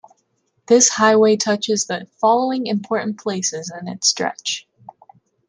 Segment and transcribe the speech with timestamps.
[0.65, 4.67] This highway touches the following important places in its stretch.